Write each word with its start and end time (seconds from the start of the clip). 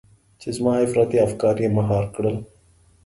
چې 0.39 0.47
زما 0.57 0.73
افراطي 0.85 1.17
افکار 1.27 1.55
يې 1.63 1.69
مهار 1.77 2.05
کړل. 2.15 2.37